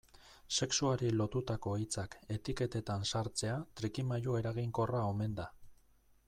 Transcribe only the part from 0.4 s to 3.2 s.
Sexuari lotutako hitzak etiketetan